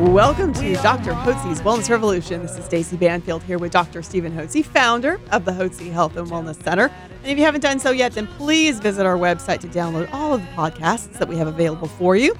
Welcome 0.00 0.54
to 0.54 0.72
Dr. 0.76 1.12
Hotze's 1.12 1.60
Wellness 1.60 1.90
Revolution. 1.90 2.40
This 2.40 2.56
is 2.56 2.64
Stacey 2.64 2.96
Banfield 2.96 3.42
here 3.42 3.58
with 3.58 3.70
Dr. 3.70 4.00
Stephen 4.00 4.32
Hotze, 4.32 4.64
founder 4.64 5.20
of 5.30 5.44
the 5.44 5.52
Hotze 5.52 5.92
Health 5.92 6.16
and 6.16 6.26
Wellness 6.26 6.62
Center. 6.64 6.90
And 7.22 7.26
if 7.26 7.36
you 7.36 7.44
haven't 7.44 7.60
done 7.60 7.78
so 7.78 7.90
yet, 7.90 8.12
then 8.12 8.26
please 8.26 8.80
visit 8.80 9.04
our 9.04 9.18
website 9.18 9.60
to 9.60 9.68
download 9.68 10.10
all 10.10 10.32
of 10.32 10.40
the 10.40 10.46
podcasts 10.52 11.12
that 11.18 11.28
we 11.28 11.36
have 11.36 11.48
available 11.48 11.86
for 11.86 12.16
you. 12.16 12.34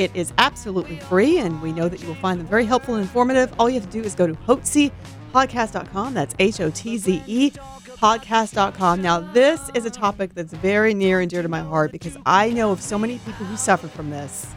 It 0.00 0.10
is 0.16 0.32
absolutely 0.38 0.96
free, 0.98 1.38
and 1.38 1.62
we 1.62 1.72
know 1.72 1.88
that 1.88 2.02
you 2.02 2.08
will 2.08 2.16
find 2.16 2.40
them 2.40 2.48
very 2.48 2.64
helpful 2.64 2.96
and 2.96 3.02
informative. 3.02 3.54
All 3.60 3.70
you 3.70 3.78
have 3.78 3.88
to 3.88 3.96
do 3.96 4.04
is 4.04 4.16
go 4.16 4.26
to 4.26 4.34
hotzepodcast.com. 4.34 6.14
That's 6.14 6.34
H 6.40 6.60
O 6.60 6.70
T 6.70 6.98
Z 6.98 7.22
E 7.28 7.50
podcast.com. 7.50 9.00
Now, 9.00 9.20
this 9.20 9.60
is 9.74 9.86
a 9.86 9.90
topic 9.90 10.34
that's 10.34 10.52
very 10.52 10.94
near 10.94 11.20
and 11.20 11.30
dear 11.30 11.42
to 11.42 11.48
my 11.48 11.60
heart 11.60 11.92
because 11.92 12.16
I 12.26 12.50
know 12.50 12.72
of 12.72 12.82
so 12.82 12.98
many 12.98 13.18
people 13.18 13.44
who 13.46 13.56
suffer 13.56 13.86
from 13.86 14.10
this. 14.10 14.52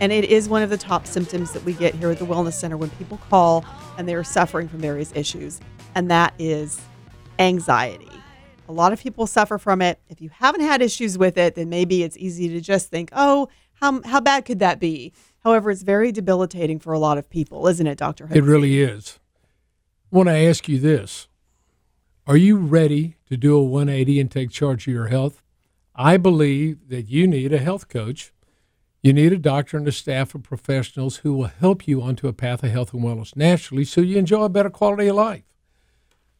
And 0.00 0.12
it 0.12 0.24
is 0.24 0.48
one 0.48 0.62
of 0.62 0.70
the 0.70 0.78
top 0.78 1.06
symptoms 1.06 1.52
that 1.52 1.62
we 1.64 1.74
get 1.74 1.94
here 1.94 2.10
at 2.10 2.18
the 2.18 2.24
Wellness 2.24 2.54
Center 2.54 2.78
when 2.78 2.88
people 2.90 3.18
call 3.28 3.64
and 3.98 4.08
they 4.08 4.14
are 4.14 4.24
suffering 4.24 4.66
from 4.66 4.80
various 4.80 5.12
issues, 5.14 5.60
and 5.94 6.10
that 6.10 6.32
is 6.38 6.80
anxiety. 7.38 8.08
A 8.68 8.72
lot 8.72 8.92
of 8.92 9.00
people 9.00 9.26
suffer 9.26 9.58
from 9.58 9.82
it. 9.82 10.00
If 10.08 10.22
you 10.22 10.30
haven't 10.30 10.62
had 10.62 10.80
issues 10.80 11.18
with 11.18 11.36
it, 11.36 11.54
then 11.54 11.68
maybe 11.68 12.02
it's 12.02 12.16
easy 12.16 12.48
to 12.48 12.60
just 12.60 12.88
think, 12.88 13.10
oh, 13.12 13.48
how, 13.74 14.00
how 14.02 14.20
bad 14.20 14.44
could 14.44 14.60
that 14.60 14.78
be? 14.78 15.12
However, 15.42 15.70
it's 15.70 15.82
very 15.82 16.12
debilitating 16.12 16.78
for 16.78 16.92
a 16.92 16.98
lot 16.98 17.18
of 17.18 17.28
people, 17.28 17.66
isn't 17.66 17.86
it, 17.86 17.98
Dr. 17.98 18.28
It 18.30 18.44
really 18.44 18.80
is. 18.80 19.18
I 20.12 20.16
want 20.16 20.28
to 20.28 20.36
ask 20.36 20.68
you 20.68 20.78
this 20.78 21.28
Are 22.26 22.36
you 22.36 22.56
ready 22.56 23.16
to 23.28 23.36
do 23.36 23.56
a 23.56 23.62
180 23.62 24.20
and 24.20 24.30
take 24.30 24.50
charge 24.50 24.86
of 24.86 24.94
your 24.94 25.08
health? 25.08 25.42
I 25.94 26.16
believe 26.16 26.88
that 26.88 27.08
you 27.08 27.26
need 27.26 27.52
a 27.52 27.58
health 27.58 27.88
coach 27.88 28.32
you 29.02 29.12
need 29.12 29.32
a 29.32 29.38
doctor 29.38 29.76
and 29.76 29.88
a 29.88 29.92
staff 29.92 30.34
of 30.34 30.42
professionals 30.42 31.18
who 31.18 31.32
will 31.32 31.46
help 31.46 31.88
you 31.88 32.02
onto 32.02 32.28
a 32.28 32.32
path 32.32 32.62
of 32.62 32.70
health 32.70 32.92
and 32.92 33.02
wellness 33.02 33.34
naturally 33.34 33.84
so 33.84 34.00
you 34.00 34.18
enjoy 34.18 34.44
a 34.44 34.48
better 34.48 34.70
quality 34.70 35.08
of 35.08 35.16
life 35.16 35.44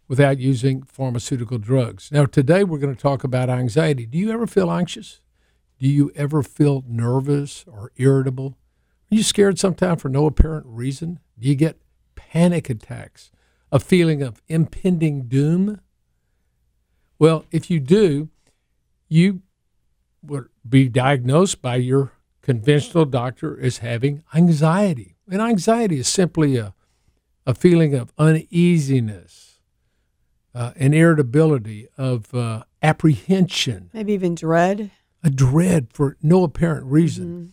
without 0.08 0.38
using 0.38 0.82
pharmaceutical 0.82 1.56
drugs. 1.56 2.10
Now, 2.12 2.26
today 2.26 2.64
we're 2.64 2.78
going 2.78 2.94
to 2.94 3.00
talk 3.00 3.24
about 3.24 3.48
anxiety. 3.48 4.06
Do 4.06 4.18
you 4.18 4.30
ever 4.32 4.46
feel 4.46 4.70
anxious? 4.70 5.20
Do 5.78 5.88
you 5.88 6.10
ever 6.14 6.42
feel 6.42 6.84
nervous 6.86 7.64
or 7.66 7.92
irritable? 7.96 8.58
Are 9.10 9.14
you 9.14 9.22
scared 9.22 9.58
sometimes 9.58 10.02
for 10.02 10.08
no 10.08 10.26
apparent 10.26 10.66
reason? 10.66 11.20
Do 11.38 11.48
you 11.48 11.54
get 11.54 11.80
panic 12.16 12.68
attacks, 12.68 13.30
a 13.72 13.78
feeling 13.78 14.20
of 14.20 14.42
impending 14.48 15.28
doom? 15.28 15.80
Well, 17.18 17.46
if 17.50 17.70
you 17.70 17.80
do, 17.80 18.28
you 19.08 19.42
would 20.22 20.48
be 20.68 20.88
diagnosed 20.88 21.62
by 21.62 21.76
your 21.76 22.12
conventional 22.50 23.04
doctor 23.04 23.56
is 23.56 23.78
having 23.78 24.24
anxiety. 24.34 25.14
And 25.30 25.40
anxiety 25.40 26.00
is 26.00 26.08
simply 26.08 26.56
a, 26.56 26.74
a 27.46 27.54
feeling 27.54 27.94
of 27.94 28.12
uneasiness, 28.18 29.60
uh, 30.52 30.72
an 30.74 30.92
irritability, 30.92 31.86
of 31.96 32.34
uh, 32.34 32.64
apprehension. 32.82 33.90
Maybe 33.92 34.14
even 34.14 34.34
dread. 34.34 34.90
A 35.22 35.30
dread 35.30 35.92
for 35.92 36.16
no 36.20 36.42
apparent 36.42 36.86
reason. 36.86 37.26
Mm-hmm. 37.26 37.50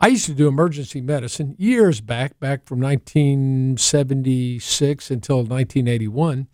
I 0.00 0.06
used 0.06 0.24
to 0.26 0.32
do 0.32 0.48
emergency 0.48 1.02
medicine 1.02 1.54
years 1.58 2.00
back, 2.00 2.40
back 2.40 2.64
from 2.64 2.80
1976 2.80 5.10
until 5.10 5.40
1981. 5.40 6.48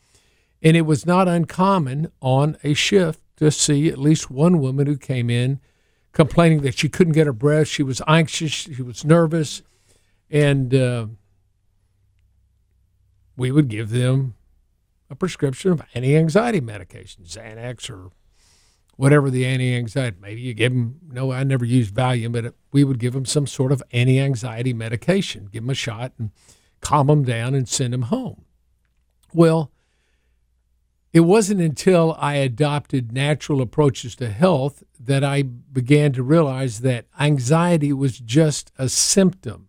And 0.63 0.77
it 0.77 0.81
was 0.81 1.07
not 1.07 1.29
uncommon 1.29 2.11
on 2.21 2.57
a 2.65 2.75
shift 2.75 3.21
to 3.37 3.53
see 3.53 3.87
at 3.87 3.99
least 3.99 4.33
one 4.33 4.59
woman 4.59 4.89
who 4.89 4.97
came 4.97 5.31
in 5.31 5.61
complaining 6.15 6.63
that 6.63 6.79
she 6.79 6.89
couldn't 6.89 7.13
get 7.13 7.27
her 7.27 7.33
breath. 7.33 7.69
She 7.69 7.83
was 7.83 8.01
anxious. 8.07 8.53
She 8.53 8.83
was 8.83 9.05
nervous. 9.05 9.63
And 10.31 10.75
uh, 10.75 11.07
we 13.37 13.51
would 13.51 13.69
give 13.69 13.91
them 13.91 14.35
a 15.11 15.15
prescription 15.15 15.73
of 15.73 15.83
anti 15.95 16.17
anxiety 16.17 16.61
medication, 16.61 17.25
Xanax 17.25 17.91
or 17.91 18.11
whatever 18.97 19.29
the 19.29 19.45
anti 19.45 19.75
anxiety. 19.75 20.17
Maybe 20.21 20.41
you 20.41 20.55
give 20.55 20.73
them, 20.73 21.01
no, 21.11 21.33
I 21.33 21.45
never 21.45 21.65
used 21.65 21.95
Valium, 21.95 22.33
but 22.33 22.55
we 22.73 22.85
would 22.85 22.99
give 22.99 23.13
them 23.13 23.27
some 23.27 23.47
sort 23.47 23.73
of 23.73 23.83
anti 23.93 24.19
anxiety 24.19 24.73
medication, 24.73 25.49
give 25.53 25.65
them 25.65 25.71
a 25.71 25.75
shot 25.75 26.13
and 26.19 26.31
calm 26.81 27.09
them 27.09 27.25
down 27.25 27.55
and 27.55 27.69
send 27.69 27.93
them 27.93 28.03
home. 28.03 28.45
Well, 29.33 29.73
it 31.15 31.21
wasn't 31.21 31.61
until 31.61 32.17
I 32.19 32.35
adopted 32.35 33.13
natural 33.13 33.63
approaches 33.63 34.17
to 34.17 34.29
health 34.29 34.83
that 34.99 35.23
I 35.23 35.43
began 35.43 36.13
to 36.15 36.25
realize 36.25 36.81
that 36.81 37.07
anxiety 37.21 37.93
was 37.93 38.19
just 38.19 38.73
a 38.79 38.89
symptom. 38.89 39.69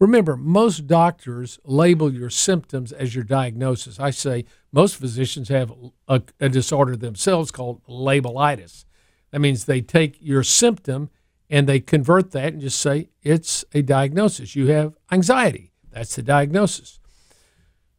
Remember, 0.00 0.34
most 0.34 0.86
doctors 0.86 1.60
label 1.66 2.10
your 2.10 2.30
symptoms 2.30 2.90
as 2.90 3.14
your 3.14 3.22
diagnosis. 3.22 4.00
I 4.00 4.10
say 4.12 4.46
most 4.72 4.96
physicians 4.96 5.50
have 5.50 5.74
a, 6.08 6.22
a 6.40 6.48
disorder 6.48 6.96
themselves 6.96 7.50
called 7.50 7.84
labelitis. 7.86 8.86
That 9.30 9.40
means 9.40 9.66
they 9.66 9.82
take 9.82 10.16
your 10.20 10.42
symptom 10.42 11.10
and 11.50 11.68
they 11.68 11.80
convert 11.80 12.30
that 12.30 12.54
and 12.54 12.62
just 12.62 12.80
say 12.80 13.10
it's 13.22 13.62
a 13.74 13.82
diagnosis. 13.82 14.56
You 14.56 14.68
have 14.68 14.96
anxiety. 15.10 15.70
That's 15.90 16.16
the 16.16 16.22
diagnosis. 16.22 16.98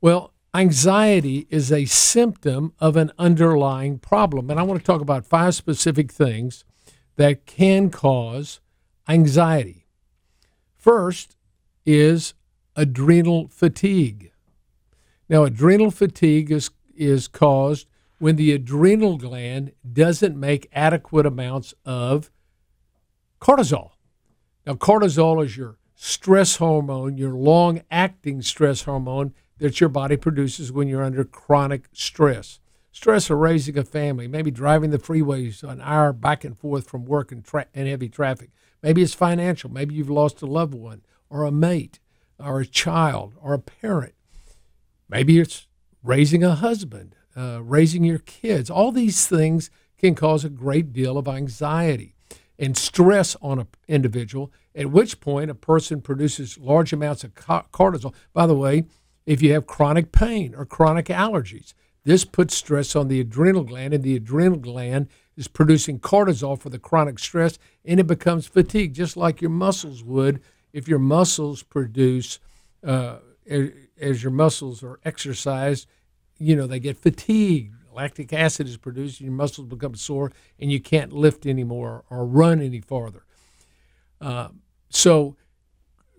Well, 0.01 0.32
anxiety 0.53 1.47
is 1.49 1.71
a 1.71 1.85
symptom 1.85 2.73
of 2.79 2.95
an 2.95 3.11
underlying 3.17 3.97
problem. 3.99 4.49
And 4.49 4.59
I 4.59 4.63
want 4.63 4.79
to 4.79 4.85
talk 4.85 5.01
about 5.01 5.25
five 5.25 5.55
specific 5.55 6.11
things 6.11 6.63
that 7.15 7.45
can 7.45 7.89
cause 7.89 8.59
anxiety. 9.07 9.87
First 10.75 11.35
is 11.85 12.33
adrenal 12.75 13.47
fatigue. 13.47 14.31
Now, 15.29 15.43
adrenal 15.43 15.91
fatigue 15.91 16.51
is, 16.51 16.69
is 16.95 17.27
caused 17.27 17.87
when 18.19 18.35
the 18.35 18.51
adrenal 18.51 19.17
gland 19.17 19.71
doesn't 19.91 20.39
make 20.39 20.69
adequate 20.73 21.25
amounts 21.25 21.73
of 21.85 22.31
cortisol. 23.41 23.91
Now, 24.65 24.73
cortisol 24.73 25.43
is 25.43 25.57
your 25.57 25.77
stress 25.95 26.57
hormone, 26.57 27.17
your 27.17 27.33
long 27.33 27.81
acting 27.89 28.41
stress 28.41 28.83
hormone 28.83 29.33
that 29.57 29.79
your 29.79 29.89
body 29.89 30.17
produces 30.17 30.71
when 30.71 30.87
you're 30.87 31.03
under 31.03 31.23
chronic 31.23 31.85
stress. 31.93 32.59
Stress 32.91 33.29
of 33.29 33.39
raising 33.39 33.77
a 33.77 33.83
family, 33.83 34.27
maybe 34.27 34.51
driving 34.51 34.91
the 34.91 34.99
freeways 34.99 35.63
an 35.63 35.81
hour 35.81 36.13
back 36.13 36.43
and 36.43 36.57
forth 36.57 36.87
from 36.87 37.05
work 37.05 37.31
and, 37.31 37.43
tra- 37.43 37.65
and 37.73 37.87
heavy 37.87 38.07
traffic. 38.07 38.51
Maybe 38.83 39.01
it's 39.01 39.13
financial. 39.13 39.71
Maybe 39.71 39.95
you've 39.95 40.09
lost 40.09 40.41
a 40.41 40.45
loved 40.45 40.75
one 40.75 41.01
or 41.29 41.43
a 41.43 41.51
mate 41.51 41.99
or 42.37 42.59
a 42.59 42.65
child 42.65 43.33
or 43.41 43.53
a 43.53 43.59
parent. 43.59 44.13
Maybe 45.09 45.39
it's 45.39 45.67
raising 46.03 46.43
a 46.43 46.55
husband, 46.55 47.15
uh, 47.35 47.61
raising 47.63 48.03
your 48.03 48.19
kids. 48.19 48.69
All 48.69 48.91
these 48.91 49.25
things 49.25 49.71
can 49.97 50.15
cause 50.15 50.43
a 50.43 50.49
great 50.49 50.93
deal 50.93 51.17
of 51.17 51.27
anxiety 51.27 52.13
and 52.59 52.77
stress 52.77 53.35
on 53.41 53.59
an 53.59 53.67
individual, 53.87 54.51
at 54.75 54.91
which 54.91 55.19
point 55.19 55.49
a 55.49 55.55
person 55.55 56.01
produces 56.01 56.57
large 56.57 56.93
amounts 56.93 57.23
of 57.23 57.33
cortisol. 57.33 58.13
By 58.33 58.45
the 58.45 58.55
way, 58.55 58.85
if 59.25 59.41
you 59.41 59.53
have 59.53 59.67
chronic 59.67 60.11
pain 60.11 60.53
or 60.55 60.65
chronic 60.65 61.07
allergies. 61.07 61.73
This 62.03 62.25
puts 62.25 62.55
stress 62.55 62.95
on 62.95 63.07
the 63.07 63.21
adrenal 63.21 63.63
gland, 63.63 63.93
and 63.93 64.03
the 64.03 64.15
adrenal 64.15 64.59
gland 64.59 65.07
is 65.37 65.47
producing 65.47 65.99
cortisol 65.99 66.59
for 66.59 66.69
the 66.69 66.79
chronic 66.79 67.17
stress, 67.17 67.57
and 67.85 67.99
it 67.99 68.07
becomes 68.07 68.45
fatigue, 68.45 68.93
just 68.93 69.15
like 69.15 69.41
your 69.41 69.49
muscles 69.51 70.03
would 70.03 70.41
if 70.73 70.87
your 70.87 70.99
muscles 70.99 71.63
produce, 71.63 72.39
uh, 72.85 73.17
as 73.47 74.23
your 74.23 74.31
muscles 74.31 74.83
are 74.83 74.99
exercised, 75.05 75.87
you 76.39 76.55
know, 76.55 76.67
they 76.67 76.79
get 76.79 76.97
fatigued. 76.97 77.75
Lactic 77.93 78.33
acid 78.33 78.67
is 78.67 78.75
produced, 78.75 79.19
and 79.19 79.27
your 79.27 79.35
muscles 79.35 79.67
become 79.67 79.93
sore, 79.93 80.31
and 80.59 80.71
you 80.71 80.81
can't 80.81 81.13
lift 81.13 81.45
anymore 81.45 82.03
or 82.09 82.25
run 82.25 82.59
any 82.59 82.81
farther. 82.81 83.23
Uh, 84.19 84.47
so, 84.89 85.35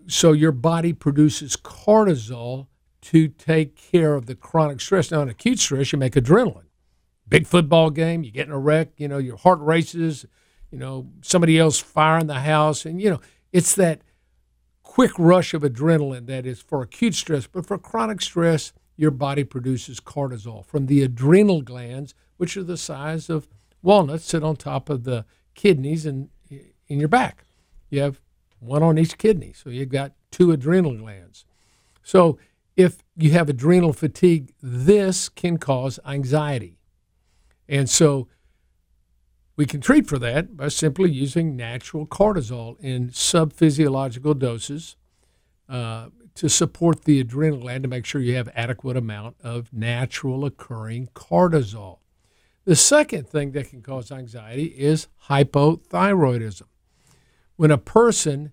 so 0.07 0.31
your 0.31 0.53
body 0.53 0.93
produces 0.93 1.57
cortisol 1.57 2.69
to 3.05 3.29
take 3.29 3.77
care 3.77 4.15
of 4.15 4.27
the 4.27 4.35
chronic 4.35 4.81
stress. 4.81 5.11
Now, 5.11 5.23
in 5.23 5.29
acute 5.29 5.59
stress, 5.59 5.93
you 5.93 5.99
make 5.99 6.15
adrenaline. 6.15 6.69
Big 7.29 7.47
football 7.47 7.91
game, 7.91 8.23
you 8.23 8.31
get 8.31 8.47
in 8.47 8.53
a 8.53 8.59
wreck, 8.59 8.89
you 8.97 9.09
know, 9.09 9.19
your 9.19 9.37
heart 9.37 9.61
races, 9.61 10.27
you 10.71 10.79
know, 10.79 11.09
somebody 11.23 11.59
else 11.59 11.79
firing 11.79 12.27
the 12.27 12.41
house. 12.41 12.85
And, 12.87 13.01
you 13.01 13.11
know, 13.11 13.21
it's 13.53 13.75
that 13.75 14.03
quick 14.83 15.13
rush 15.19 15.55
of 15.55 15.63
adrenaline 15.63 16.27
that 16.27 16.47
is 16.47 16.61
for 16.61 16.83
acute 16.83 17.15
stress, 17.15 17.47
but 17.47 17.67
for 17.67 17.79
chronic 17.79 18.23
stress, 18.23 18.73
your 18.97 19.11
body 19.11 19.45
produces 19.45 20.01
cortisol 20.01 20.65
from 20.65 20.87
the 20.87 21.03
adrenal 21.03 21.63
glands, 21.63 22.15
which 22.37 22.57
are 22.57 22.63
the 22.63 22.77
size 22.77 23.29
of 23.29 23.49
walnuts, 23.83 24.25
sit 24.25 24.43
on 24.43 24.57
top 24.57 24.89
of 24.89 25.05
the 25.05 25.25
kidneys 25.55 26.07
and 26.07 26.29
in 26.51 27.01
your 27.01 27.09
back. 27.09 27.45
You 27.91 28.01
have 28.01 28.21
one 28.61 28.83
on 28.83 28.99
each 28.99 29.19
kidney, 29.19 29.53
so 29.53 29.69
you've 29.69 29.89
got 29.89 30.13
two 30.31 30.53
adrenal 30.53 30.97
glands. 30.97 31.45
So 32.03 32.39
if 32.77 32.99
you 33.17 33.31
have 33.31 33.49
adrenal 33.49 33.93
fatigue, 33.93 34.53
this 34.63 35.29
can 35.29 35.59
cause 35.59 35.99
anxiety. 36.07 36.79
And 37.69 37.89
so 37.89 38.29
we 39.57 39.67
can 39.67 39.81
treat 39.81 40.07
for 40.07 40.19
that 40.19 40.57
by 40.57 40.69
simply 40.69 41.11
using 41.11 41.57
natural 41.57 42.07
cortisol 42.07 42.79
in 42.81 43.11
subphysiological 43.11 44.39
doses 44.39 44.97
uh, 45.69 46.09
to 46.35 46.49
support 46.49 47.05
the 47.05 47.21
adrenal 47.21 47.61
gland 47.61 47.85
to 47.85 47.89
make 47.89 48.05
sure 48.05 48.21
you 48.21 48.35
have 48.35 48.51
adequate 48.55 48.97
amount 48.97 49.37
of 49.43 49.73
natural 49.73 50.45
occurring 50.45 51.09
cortisol. 51.15 51.99
The 52.65 52.75
second 52.75 53.29
thing 53.29 53.53
that 53.53 53.71
can 53.71 53.83
cause 53.83 54.11
anxiety 54.11 54.65
is 54.65 55.09
hypothyroidism. 55.29 56.63
When 57.57 57.71
a 57.71 57.79
person 57.79 58.53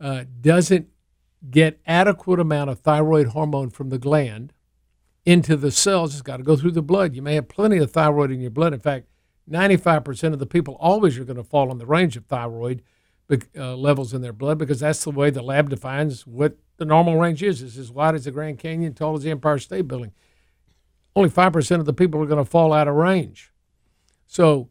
uh, 0.00 0.24
doesn't 0.40 0.88
get 1.50 1.80
adequate 1.86 2.40
amount 2.40 2.70
of 2.70 2.80
thyroid 2.80 3.28
hormone 3.28 3.70
from 3.70 3.90
the 3.90 3.98
gland 3.98 4.52
into 5.24 5.56
the 5.56 5.70
cells, 5.70 6.14
it's 6.14 6.22
got 6.22 6.38
to 6.38 6.42
go 6.42 6.56
through 6.56 6.72
the 6.72 6.82
blood. 6.82 7.14
You 7.14 7.22
may 7.22 7.34
have 7.34 7.48
plenty 7.48 7.78
of 7.78 7.90
thyroid 7.90 8.30
in 8.30 8.40
your 8.40 8.50
blood. 8.50 8.72
In 8.72 8.80
fact, 8.80 9.06
95% 9.50 10.32
of 10.32 10.38
the 10.38 10.46
people 10.46 10.76
always 10.80 11.18
are 11.18 11.24
going 11.24 11.36
to 11.36 11.44
fall 11.44 11.70
in 11.70 11.78
the 11.78 11.86
range 11.86 12.16
of 12.16 12.26
thyroid 12.26 12.82
uh, 13.30 13.76
levels 13.76 14.14
in 14.14 14.22
their 14.22 14.32
blood 14.32 14.58
because 14.58 14.80
that's 14.80 15.04
the 15.04 15.10
way 15.10 15.30
the 15.30 15.42
lab 15.42 15.68
defines 15.68 16.26
what 16.26 16.56
the 16.78 16.84
normal 16.84 17.18
range 17.18 17.42
is. 17.42 17.62
It's 17.62 17.76
as 17.76 17.90
wide 17.90 18.14
as 18.14 18.24
the 18.24 18.30
Grand 18.30 18.58
Canyon, 18.58 18.94
tall 18.94 19.16
as 19.16 19.22
the 19.22 19.30
Empire 19.30 19.58
State 19.58 19.88
Building. 19.88 20.12
Only 21.14 21.30
5% 21.30 21.80
of 21.80 21.84
the 21.84 21.92
people 21.92 22.22
are 22.22 22.26
going 22.26 22.42
to 22.42 22.50
fall 22.50 22.72
out 22.72 22.88
of 22.88 22.94
range. 22.94 23.52
So 24.26 24.70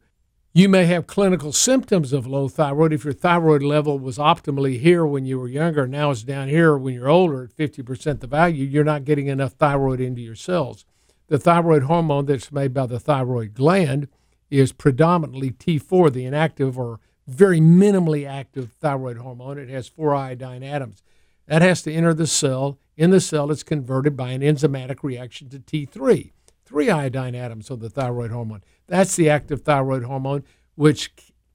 you 0.57 0.67
may 0.67 0.87
have 0.87 1.05
clinical 1.05 1.51
symptoms 1.51 2.11
of 2.11 2.25
low 2.25 2.47
thyroid 2.47 2.91
if 2.91 3.03
your 3.03 3.13
thyroid 3.13 3.61
level 3.61 3.99
was 3.99 4.17
optimally 4.17 4.79
here 4.79 5.05
when 5.05 5.23
you 5.23 5.37
were 5.37 5.47
younger. 5.47 5.85
Now 5.85 6.09
it's 6.09 6.23
down 6.23 6.47
here 6.47 6.75
when 6.75 6.95
you're 6.95 7.07
older 7.07 7.43
at 7.43 7.55
50% 7.55 8.21
the 8.21 8.25
value. 8.25 8.65
You're 8.65 8.83
not 8.83 9.05
getting 9.05 9.27
enough 9.27 9.53
thyroid 9.53 10.01
into 10.01 10.19
your 10.19 10.33
cells. 10.33 10.83
The 11.27 11.37
thyroid 11.37 11.83
hormone 11.83 12.25
that's 12.25 12.51
made 12.51 12.73
by 12.73 12.87
the 12.87 12.99
thyroid 12.99 13.53
gland 13.53 14.07
is 14.49 14.71
predominantly 14.71 15.51
T4, 15.51 16.11
the 16.11 16.25
inactive 16.25 16.79
or 16.79 17.01
very 17.27 17.61
minimally 17.61 18.27
active 18.27 18.71
thyroid 18.81 19.17
hormone. 19.17 19.59
It 19.59 19.69
has 19.69 19.87
four 19.87 20.15
iodine 20.15 20.63
atoms. 20.63 21.03
That 21.45 21.61
has 21.61 21.83
to 21.83 21.93
enter 21.93 22.15
the 22.15 22.25
cell. 22.25 22.79
In 22.95 23.11
the 23.11 23.21
cell, 23.21 23.51
it's 23.51 23.61
converted 23.61 24.17
by 24.17 24.31
an 24.31 24.41
enzymatic 24.41 25.03
reaction 25.03 25.49
to 25.49 25.59
T3, 25.59 26.31
three 26.67 26.89
iodine 26.89 27.33
atoms 27.33 27.69
of 27.69 27.79
the 27.79 27.89
thyroid 27.89 28.31
hormone. 28.31 28.61
That's 28.87 29.15
the 29.15 29.29
active 29.29 29.61
thyroid 29.61 30.03
hormone, 30.03 30.43
which 30.75 31.13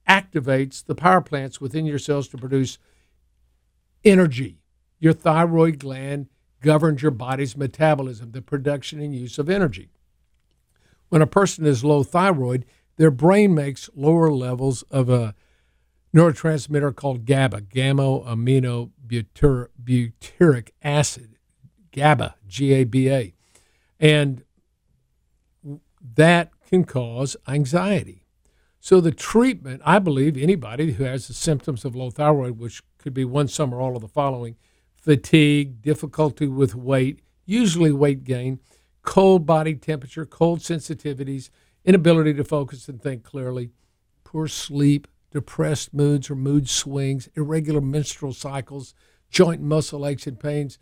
activates 0.09 0.83
the 0.83 0.95
power 0.95 1.21
plants 1.21 1.61
within 1.61 1.85
your 1.85 1.99
cells 1.99 2.27
to 2.29 2.37
produce 2.37 2.79
energy. 4.03 4.57
Your 4.99 5.13
thyroid 5.13 5.79
gland 5.79 6.29
governs 6.61 7.01
your 7.01 7.11
body's 7.11 7.55
metabolism, 7.55 8.31
the 8.31 8.41
production 8.41 8.99
and 8.99 9.13
use 9.15 9.37
of 9.37 9.49
energy. 9.49 9.89
When 11.09 11.21
a 11.21 11.27
person 11.27 11.65
is 11.65 11.83
low 11.83 12.03
thyroid, 12.03 12.65
their 12.95 13.11
brain 13.11 13.53
makes 13.53 13.89
lower 13.95 14.31
levels 14.31 14.81
of 14.83 15.09
a 15.09 15.35
neurotransmitter 16.15 16.95
called 16.95 17.25
GABA, 17.25 17.61
gamma 17.61 18.21
amino 18.21 18.91
butyric 19.05 20.69
acid, 20.81 21.37
GABA, 21.91 22.35
G 22.47 22.73
A 22.73 22.83
B 22.83 23.09
A. 23.09 23.33
And 23.99 24.43
that 26.15 26.51
can 26.67 26.83
cause 26.83 27.37
anxiety. 27.47 28.23
So, 28.79 28.99
the 28.99 29.11
treatment, 29.11 29.81
I 29.85 29.99
believe 29.99 30.35
anybody 30.35 30.91
who 30.91 31.05
has 31.05 31.27
the 31.27 31.33
symptoms 31.33 31.85
of 31.85 31.95
low 31.95 32.09
thyroid, 32.09 32.59
which 32.59 32.81
could 32.97 33.13
be 33.13 33.23
one, 33.23 33.47
some, 33.47 33.73
or 33.73 33.79
all 33.79 33.95
of 33.95 34.01
the 34.01 34.09
following 34.09 34.57
fatigue, 34.93 35.81
difficulty 35.81 36.47
with 36.47 36.75
weight, 36.75 37.21
usually 37.45 37.91
weight 37.91 38.23
gain, 38.23 38.59
cold 39.01 39.45
body 39.45 39.75
temperature, 39.75 40.25
cold 40.25 40.59
sensitivities, 40.59 41.49
inability 41.85 42.33
to 42.33 42.43
focus 42.43 42.87
and 42.87 43.01
think 43.01 43.23
clearly, 43.23 43.71
poor 44.23 44.47
sleep, 44.47 45.07
depressed 45.31 45.93
moods 45.93 46.29
or 46.29 46.35
mood 46.35 46.69
swings, 46.69 47.27
irregular 47.35 47.81
menstrual 47.81 48.33
cycles, 48.33 48.93
joint 49.29 49.61
muscle 49.61 50.05
aches 50.05 50.27
and 50.27 50.39
pains, 50.39 50.77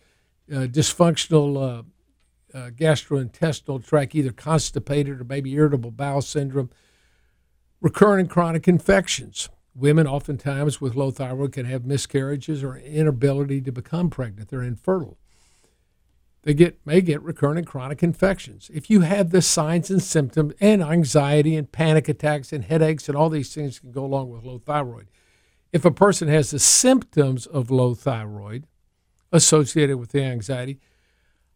uh, 0.52 0.68
dysfunctional 0.68 1.80
uh, 1.80 1.84
uh, 2.54 2.70
gastrointestinal 2.70 3.86
tract, 3.86 4.16
either 4.16 4.32
constipated 4.32 5.22
or 5.22 5.24
maybe 5.24 5.54
irritable 5.54 5.92
bowel 5.92 6.22
syndrome, 6.22 6.70
recurrent 7.80 8.22
and 8.22 8.30
chronic 8.30 8.68
infections. 8.68 9.50
Women, 9.74 10.06
oftentimes 10.06 10.82
with 10.82 10.96
low 10.96 11.12
thyroid, 11.12 11.54
can 11.54 11.66
have 11.66 11.86
miscarriages 11.86 12.64
or 12.64 12.78
inability 12.78 13.62
to 13.62 13.72
become 13.72 14.10
pregnant. 14.10 14.50
They're 14.50 14.62
infertile 14.62 15.18
they 16.44 16.54
get 16.54 16.80
may 16.86 17.02
get 17.02 17.22
recurrent 17.22 17.60
and 17.60 17.68
chronic 17.68 18.02
infections. 18.02 18.72
If 18.74 18.90
you 18.90 19.02
have 19.02 19.30
the 19.30 19.42
signs 19.42 19.92
and 19.92 20.02
symptoms 20.02 20.54
and 20.60 20.82
anxiety 20.82 21.56
and 21.56 21.72
panic 21.72 22.10
attacks 22.10 22.52
and 22.52 22.64
headaches 22.64 23.08
and 23.08 23.18
all 23.18 23.30
these 23.30 23.54
things 23.54 23.80
can 23.80 23.92
go 23.92 24.04
along 24.04 24.30
with 24.30 24.44
low 24.44 24.58
thyroid. 24.58 25.08
If 25.72 25.86
a 25.86 25.92
person 25.92 26.28
has 26.28 26.52
the 26.52 26.60
symptoms 26.60 27.46
of 27.46 27.70
low 27.70 27.94
thyroid 27.94 28.66
associated 29.32 29.98
with 29.98 30.12
the 30.12 30.24
anxiety, 30.24 30.80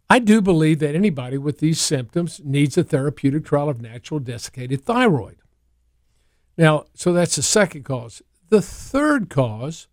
I 0.10 0.20
do 0.20 0.42
believe 0.42 0.80
that 0.80 0.96
anybody 0.96 1.38
with 1.38 1.60
these 1.60 1.82
symptoms 1.82 2.40
needs 2.44 2.78
a 2.78 2.84
therapeutic 2.84 3.46
trial 3.46 3.70
of 3.70 3.82
natural 3.82 4.20
desiccated 4.20 4.84
thyroid. 4.84 5.38
Now, 6.58 6.86
so 6.94 7.12
that's 7.12 7.36
the 7.36 7.42
second 7.42 7.84
cause. 7.84 8.22
The 8.50 8.62
third 8.62 9.30
cause 9.30 9.88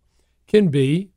can 0.47 0.67
be 0.69 1.09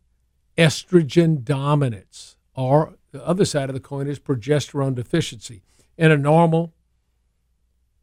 estrogen 0.57 1.45
dominance 1.45 2.37
or 2.55 2.95
the 3.13 3.25
other 3.27 3.45
side 3.45 3.69
of 3.69 3.75
the 3.75 3.81
coin 3.81 4.07
is 4.07 4.19
progesterone 4.19 4.95
deficiency. 4.95 5.63
In 5.99 6.11
a 6.11 6.17
normal 6.17 6.73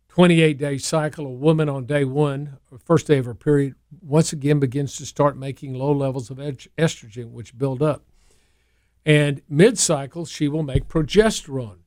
28 0.09 0.57
day 0.59 0.77
cycle, 0.77 1.25
a 1.25 1.29
woman 1.29 1.67
on 1.67 1.85
day 1.85 2.05
one, 2.05 2.57
first 2.83 3.07
day 3.07 3.17
of 3.17 3.25
her 3.25 3.33
period, 3.33 3.73
once 4.01 4.31
again 4.31 4.59
begins 4.59 4.95
to 4.97 5.05
start 5.05 5.35
making 5.37 5.73
low 5.73 5.91
levels 5.91 6.29
of 6.29 6.37
estrogen, 6.37 7.31
which 7.31 7.57
build 7.57 7.81
up. 7.81 8.03
And 9.05 9.41
mid 9.49 9.77
cycle, 9.77 10.25
she 10.25 10.47
will 10.47 10.63
make 10.63 10.87
progesterone. 10.87 11.79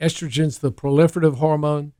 Estrogen's 0.00 0.58
the 0.58 0.72
proliferative 0.72 1.36
hormone. 1.36 1.92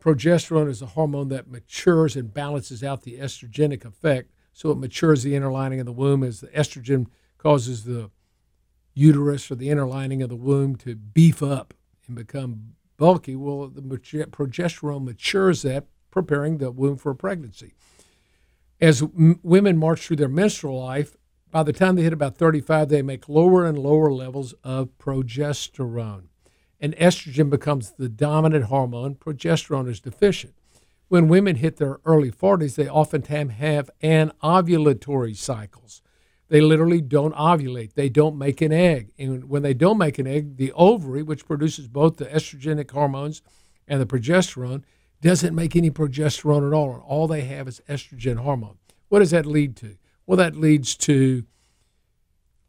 Progesterone 0.00 0.68
is 0.68 0.80
a 0.80 0.86
hormone 0.86 1.28
that 1.28 1.48
matures 1.48 2.16
and 2.16 2.32
balances 2.32 2.82
out 2.82 3.02
the 3.02 3.18
estrogenic 3.18 3.84
effect. 3.84 4.30
So 4.52 4.70
it 4.70 4.78
matures 4.78 5.22
the 5.22 5.34
inner 5.34 5.50
lining 5.50 5.80
of 5.80 5.86
the 5.86 5.92
womb 5.92 6.22
as 6.22 6.40
the 6.40 6.48
estrogen 6.48 7.06
causes 7.38 7.84
the 7.84 8.10
uterus 8.94 9.50
or 9.50 9.54
the 9.54 9.70
inner 9.70 9.86
lining 9.86 10.22
of 10.22 10.28
the 10.28 10.36
womb 10.36 10.76
to 10.76 10.94
beef 10.94 11.42
up 11.42 11.74
and 12.06 12.16
become 12.16 12.74
bulky. 12.96 13.36
Well, 13.36 13.68
the 13.68 13.80
progesterone 13.80 15.04
matures 15.04 15.62
that, 15.62 15.86
preparing 16.10 16.58
the 16.58 16.70
womb 16.70 16.96
for 16.96 17.14
pregnancy. 17.14 17.74
As 18.80 19.02
m- 19.02 19.40
women 19.42 19.76
march 19.78 20.06
through 20.06 20.16
their 20.16 20.28
menstrual 20.28 20.80
life, 20.80 21.16
by 21.50 21.62
the 21.62 21.72
time 21.72 21.96
they 21.96 22.02
hit 22.02 22.12
about 22.12 22.36
35, 22.36 22.88
they 22.88 23.02
make 23.02 23.28
lower 23.28 23.64
and 23.64 23.78
lower 23.78 24.12
levels 24.12 24.54
of 24.62 24.90
progesterone. 24.98 26.24
And 26.80 26.96
estrogen 26.96 27.50
becomes 27.50 27.92
the 27.92 28.08
dominant 28.08 28.66
hormone. 28.66 29.16
Progesterone 29.16 29.88
is 29.88 30.00
deficient. 30.00 30.54
When 31.08 31.28
women 31.28 31.56
hit 31.56 31.76
their 31.76 31.98
early 32.04 32.30
40s, 32.30 32.76
they 32.76 32.88
oftentimes 32.88 33.54
have 33.54 33.90
anovulatory 34.02 35.36
cycles. 35.36 36.02
They 36.48 36.60
literally 36.60 37.00
don't 37.00 37.34
ovulate. 37.34 37.94
They 37.94 38.08
don't 38.08 38.38
make 38.38 38.60
an 38.60 38.72
egg. 38.72 39.12
And 39.18 39.48
when 39.48 39.62
they 39.62 39.74
don't 39.74 39.98
make 39.98 40.18
an 40.18 40.26
egg, 40.26 40.56
the 40.56 40.72
ovary, 40.72 41.22
which 41.22 41.46
produces 41.46 41.88
both 41.88 42.16
the 42.16 42.26
estrogenic 42.26 42.90
hormones 42.90 43.42
and 43.88 44.00
the 44.00 44.06
progesterone, 44.06 44.84
doesn't 45.20 45.54
make 45.54 45.76
any 45.76 45.90
progesterone 45.90 46.66
at 46.66 46.72
all. 46.72 47.04
All 47.06 47.26
they 47.26 47.42
have 47.42 47.68
is 47.68 47.82
estrogen 47.88 48.38
hormone. 48.38 48.78
What 49.08 49.18
does 49.18 49.32
that 49.32 49.46
lead 49.46 49.76
to? 49.76 49.96
Well, 50.30 50.36
that 50.36 50.54
leads 50.54 50.94
to 50.98 51.42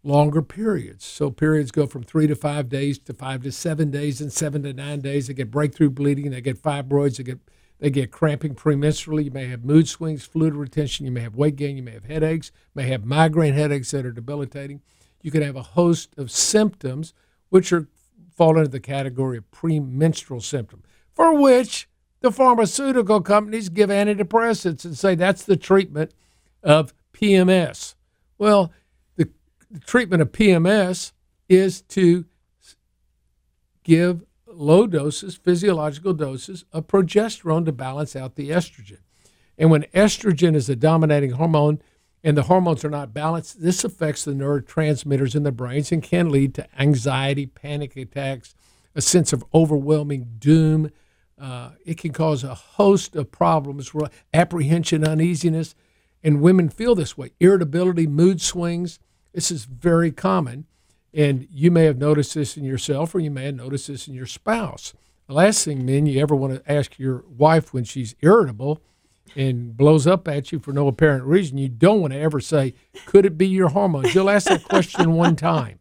longer 0.01 0.41
periods. 0.41 1.05
So 1.05 1.29
periods 1.29 1.69
go 1.69 1.85
from 1.85 2.01
three 2.01 2.25
to 2.25 2.33
five 2.33 2.69
days 2.69 2.97
to 2.97 3.13
five 3.13 3.43
to 3.43 3.51
seven 3.51 3.91
days 3.91 4.19
and 4.19 4.33
seven 4.33 4.63
to 4.63 4.73
nine 4.73 5.01
days. 5.01 5.27
They 5.27 5.35
get 5.35 5.51
breakthrough 5.51 5.91
bleeding. 5.91 6.31
They 6.31 6.41
get 6.41 6.59
fibroids. 6.59 7.17
They 7.17 7.23
get 7.23 7.39
they 7.77 7.91
get 7.91 8.09
cramping 8.09 8.55
premenstrually. 8.55 9.25
You 9.25 9.29
may 9.29 9.45
have 9.45 9.63
mood 9.63 9.87
swings, 9.87 10.25
fluid 10.25 10.55
retention. 10.55 11.05
You 11.05 11.11
may 11.11 11.21
have 11.21 11.35
weight 11.35 11.55
gain. 11.55 11.77
You 11.77 11.83
may 11.83 11.91
have 11.91 12.05
headaches. 12.05 12.51
You 12.73 12.81
may 12.81 12.87
have 12.87 13.05
migraine 13.05 13.53
headaches 13.53 13.91
that 13.91 14.07
are 14.07 14.11
debilitating. 14.11 14.81
You 15.21 15.29
can 15.29 15.43
have 15.43 15.55
a 15.55 15.61
host 15.61 16.15
of 16.17 16.31
symptoms 16.31 17.13
which 17.49 17.71
are 17.71 17.87
fall 18.35 18.57
into 18.57 18.71
the 18.71 18.79
category 18.79 19.37
of 19.37 19.51
premenstrual 19.51 20.41
symptom, 20.41 20.81
for 21.13 21.39
which 21.39 21.87
the 22.21 22.31
pharmaceutical 22.31 23.21
companies 23.21 23.69
give 23.69 23.91
antidepressants 23.91 24.83
and 24.83 24.97
say 24.97 25.13
that's 25.13 25.43
the 25.43 25.57
treatment 25.57 26.11
of 26.63 26.91
PMS. 27.21 27.95
Well, 28.37 28.71
the 29.15 29.29
the 29.69 29.79
treatment 29.79 30.21
of 30.21 30.31
PMS 30.31 31.11
is 31.47 31.81
to 31.81 32.25
give 33.83 34.23
low 34.47 34.87
doses, 34.87 35.35
physiological 35.35 36.13
doses 36.13 36.65
of 36.71 36.87
progesterone 36.87 37.65
to 37.65 37.71
balance 37.71 38.15
out 38.15 38.35
the 38.35 38.49
estrogen. 38.49 38.99
And 39.57 39.69
when 39.69 39.83
estrogen 39.93 40.55
is 40.55 40.67
the 40.67 40.75
dominating 40.75 41.31
hormone 41.31 41.81
and 42.23 42.37
the 42.37 42.43
hormones 42.43 42.83
are 42.85 42.89
not 42.89 43.13
balanced, 43.13 43.61
this 43.61 43.83
affects 43.83 44.23
the 44.23 44.33
neurotransmitters 44.33 45.35
in 45.35 45.43
the 45.43 45.51
brains 45.51 45.91
and 45.91 46.03
can 46.03 46.29
lead 46.29 46.53
to 46.55 46.67
anxiety, 46.79 47.45
panic 47.45 47.95
attacks, 47.95 48.55
a 48.95 49.01
sense 49.01 49.33
of 49.33 49.43
overwhelming 49.53 50.35
doom. 50.37 50.91
Uh, 51.39 51.71
it 51.85 51.97
can 51.97 52.11
cause 52.11 52.43
a 52.43 52.53
host 52.53 53.15
of 53.15 53.31
problems, 53.31 53.91
apprehension, 54.33 55.07
uneasiness, 55.07 55.75
and 56.23 56.41
women 56.41 56.69
feel 56.69 56.95
this 56.95 57.17
way 57.17 57.31
irritability, 57.39 58.07
mood 58.07 58.41
swings. 58.41 58.99
This 59.33 59.51
is 59.51 59.65
very 59.65 60.11
common. 60.11 60.65
And 61.13 61.47
you 61.51 61.71
may 61.71 61.85
have 61.85 61.97
noticed 61.97 62.35
this 62.35 62.55
in 62.55 62.63
yourself, 62.63 63.13
or 63.13 63.19
you 63.19 63.31
may 63.31 63.45
have 63.45 63.55
noticed 63.55 63.87
this 63.87 64.07
in 64.07 64.13
your 64.13 64.25
spouse. 64.25 64.93
The 65.27 65.33
last 65.33 65.65
thing, 65.65 65.85
men, 65.85 66.05
you 66.05 66.21
ever 66.21 66.35
want 66.35 66.53
to 66.53 66.71
ask 66.71 66.97
your 66.97 67.25
wife 67.27 67.73
when 67.73 67.83
she's 67.83 68.15
irritable 68.21 68.81
and 69.35 69.75
blows 69.75 70.07
up 70.07 70.27
at 70.27 70.51
you 70.51 70.59
for 70.59 70.73
no 70.73 70.87
apparent 70.87 71.23
reason, 71.25 71.57
you 71.57 71.69
don't 71.69 72.01
want 72.01 72.13
to 72.13 72.19
ever 72.19 72.39
say, 72.39 72.73
Could 73.05 73.25
it 73.25 73.37
be 73.37 73.47
your 73.47 73.69
hormones? 73.69 74.13
You'll 74.13 74.29
ask 74.29 74.47
that 74.47 74.63
question 74.63 75.13
one 75.15 75.35
time. 75.35 75.79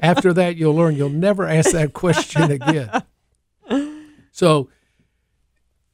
After 0.00 0.32
that, 0.32 0.56
you'll 0.56 0.74
learn 0.74 0.96
you'll 0.96 1.08
never 1.08 1.46
ask 1.46 1.72
that 1.72 1.92
question 1.92 2.50
again. 2.50 3.02
So, 4.32 4.68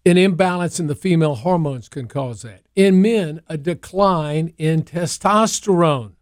an 0.05 0.17
imbalance 0.17 0.81
in 0.81 0.87
the 0.87 0.95
female 0.95 1.37
hormones 1.37 1.89
can 1.89 2.07
cause 2.07 2.43
that. 2.43 2.63
In 2.75 3.03
men, 3.03 3.41
a 3.49 3.57
decline 3.59 4.55
in 4.57 4.83
testosterone 4.83 6.13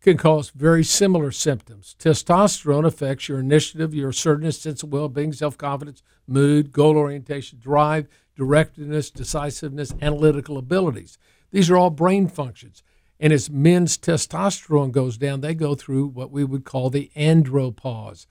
can 0.00 0.16
cause 0.16 0.50
very 0.50 0.84
similar 0.84 1.30
symptoms. 1.30 1.96
Testosterone 1.98 2.86
affects 2.86 3.28
your 3.28 3.40
initiative, 3.40 3.94
your 3.94 4.10
assertiveness, 4.10 4.60
sense 4.60 4.82
of 4.82 4.92
well 4.92 5.08
being, 5.08 5.32
self 5.32 5.58
confidence, 5.58 6.02
mood, 6.26 6.72
goal 6.72 6.96
orientation, 6.96 7.58
drive, 7.58 8.06
directedness, 8.38 9.12
decisiveness, 9.12 9.92
analytical 10.00 10.56
abilities. 10.56 11.18
These 11.50 11.70
are 11.70 11.76
all 11.76 11.90
brain 11.90 12.28
functions. 12.28 12.82
And 13.20 13.32
as 13.32 13.50
men's 13.50 13.98
testosterone 13.98 14.92
goes 14.92 15.18
down, 15.18 15.40
they 15.40 15.54
go 15.54 15.74
through 15.74 16.06
what 16.06 16.30
we 16.30 16.44
would 16.44 16.64
call 16.64 16.88
the 16.88 17.10
andropause. 17.16 18.26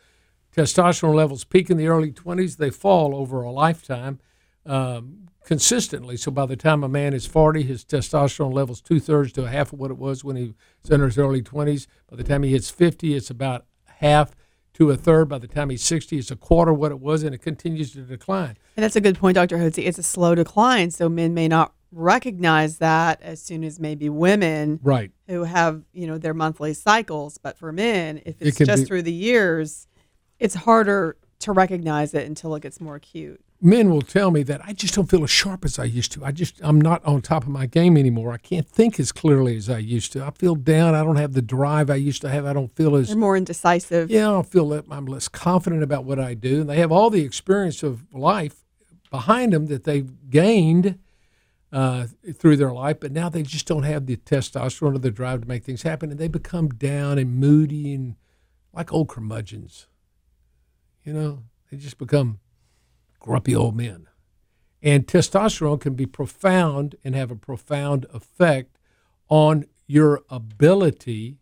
Testosterone 0.56 1.16
levels 1.16 1.44
peak 1.44 1.70
in 1.70 1.77
the 1.77 1.88
early 1.88 2.12
20s, 2.12 2.58
they 2.58 2.70
fall 2.70 3.16
over 3.16 3.42
a 3.42 3.51
lifetime. 3.51 4.20
Um, 4.67 5.27
consistently. 5.47 6.17
So 6.17 6.29
by 6.29 6.45
the 6.45 6.57
time 6.57 6.83
a 6.83 6.89
man 6.89 7.13
is 7.13 7.25
40, 7.25 7.63
his 7.63 7.86
testosterone 7.86 8.53
level's 8.53 8.81
two 8.81 9.00
thirds 9.00 9.31
to 9.33 9.45
a 9.45 9.47
half 9.47 9.71
of 9.71 9.79
what 9.79 9.91
it 9.91 9.97
was 9.97 10.21
when 10.21 10.36
he 10.36 10.53
was 10.81 10.91
in 10.91 11.00
his 11.00 11.17
early 11.17 11.41
20s. 11.41 11.88
By 12.12 12.17
the 12.17 12.24
time 12.25 12.43
he 12.43 12.51
hits 12.51 12.69
50, 12.69 13.15
it's 13.15 13.29
about 13.29 13.65
half 13.86 14.31
to 14.74 14.91
a 14.91 14.97
third. 14.97 15.29
By 15.29 15.38
the 15.38 15.47
time 15.47 15.69
he's 15.69 15.83
60, 15.83 16.17
it's 16.17 16.31
a 16.31 16.36
quarter 16.36 16.74
what 16.74 16.91
it 16.91 17.00
was, 17.00 17.24
and 17.24 17.33
it 17.33 17.38
continues 17.38 17.93
to 17.93 18.01
decline. 18.01 18.57
And 18.75 18.83
that's 18.83 18.97
a 18.97 19.01
good 19.01 19.17
point, 19.17 19.36
Dr. 19.36 19.57
Hotze. 19.57 19.86
It's 19.86 19.97
a 19.97 20.03
slow 20.03 20.36
decline, 20.36 20.91
so 20.91 21.07
men 21.07 21.33
may 21.33 21.47
not 21.47 21.74
recognize 21.93 22.79
that 22.79 23.21
as 23.21 23.41
soon 23.41 23.63
as 23.63 23.79
maybe 23.79 24.09
women 24.09 24.77
right 24.83 25.09
who 25.27 25.45
have 25.45 25.83
you 25.93 26.05
know 26.05 26.17
their 26.17 26.33
monthly 26.33 26.74
cycles 26.74 27.38
but 27.38 27.57
for 27.57 27.71
men 27.71 28.21
if 28.25 28.36
it's 28.41 28.59
it 28.59 28.65
just 28.65 28.83
be, 28.83 28.86
through 28.86 29.01
the 29.01 29.13
years 29.13 29.88
it's 30.38 30.53
harder 30.53 31.15
to 31.39 31.53
recognize 31.53 32.13
it 32.13 32.27
until 32.27 32.53
it 32.55 32.62
gets 32.62 32.81
more 32.81 32.95
acute 32.95 33.41
men 33.61 33.89
will 33.89 34.01
tell 34.01 34.31
me 34.31 34.43
that 34.43 34.61
I 34.63 34.73
just 34.73 34.93
don't 34.93 35.09
feel 35.09 35.23
as 35.23 35.29
sharp 35.29 35.65
as 35.65 35.79
I 35.79 35.85
used 35.85 36.11
to. 36.13 36.23
I 36.23 36.31
just 36.31 36.59
I'm 36.61 36.79
not 36.79 37.03
on 37.05 37.21
top 37.21 37.43
of 37.43 37.49
my 37.49 37.65
game 37.65 37.97
anymore. 37.97 38.31
I 38.31 38.37
can't 38.37 38.67
think 38.67 38.99
as 38.99 39.11
clearly 39.11 39.57
as 39.57 39.69
I 39.69 39.79
used 39.79 40.13
to. 40.13 40.23
I 40.23 40.31
feel 40.31 40.55
down. 40.55 40.95
I 40.95 41.03
don't 41.03 41.15
have 41.15 41.33
the 41.33 41.41
drive 41.41 41.89
I 41.89 41.95
used 41.95 42.21
to 42.21 42.29
have. 42.29 42.45
I 42.45 42.53
don't 42.53 42.73
feel 42.75 42.95
as 42.95 43.09
You're 43.09 43.17
more 43.17 43.37
indecisive. 43.37 44.09
Yeah, 44.09 44.29
I 44.29 44.31
don't 44.31 44.47
feel 44.47 44.69
that 44.69 44.85
I'm 44.91 45.05
less 45.05 45.27
confident 45.27 45.83
about 45.83 46.03
what 46.05 46.19
I 46.19 46.33
do. 46.33 46.61
And 46.61 46.69
they 46.69 46.77
have 46.77 46.91
all 46.91 47.09
the 47.09 47.23
experience 47.23 47.83
of 47.83 48.05
life 48.13 48.63
behind 49.09 49.53
them 49.53 49.67
that 49.67 49.85
they've 49.85 50.29
gained 50.29 50.99
uh, 51.71 52.07
through 52.33 52.57
their 52.57 52.71
life, 52.71 52.99
but 52.99 53.11
now 53.11 53.29
they 53.29 53.43
just 53.43 53.67
don't 53.67 53.83
have 53.83 54.05
the 54.05 54.15
testosterone 54.15 54.95
or 54.95 54.99
the 54.99 55.11
drive 55.11 55.41
to 55.41 55.47
make 55.47 55.63
things 55.63 55.83
happen, 55.83 56.11
and 56.11 56.19
they 56.19 56.27
become 56.27 56.69
down 56.69 57.17
and 57.17 57.35
moody 57.35 57.93
and 57.93 58.15
like 58.73 58.93
old 58.93 59.09
curmudgeons. 59.09 59.87
You 61.03 61.13
know, 61.13 61.43
they 61.69 61.77
just 61.77 61.97
become 61.97 62.39
grumpy 63.27 63.53
old 63.53 63.75
men. 63.75 64.07
And 64.81 65.05
testosterone 65.05 65.81
can 65.81 65.96
be 65.96 66.05
profound 66.05 66.96
and 67.03 67.13
have 67.13 67.29
a 67.29 67.36
profound 67.36 68.05
effect 68.13 68.77
on 69.27 69.65
your 69.86 70.22
ability 70.29 71.38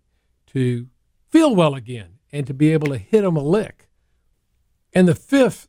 to 0.47 0.87
feel 1.29 1.55
well 1.55 1.75
again 1.75 2.17
and 2.31 2.47
to 2.47 2.55
be 2.55 2.73
able 2.73 2.87
to 2.87 2.97
hit 2.97 3.21
them 3.21 3.37
a 3.37 3.43
lick. 3.43 3.87
And 4.93 5.07
the 5.07 5.13
fifth 5.13 5.67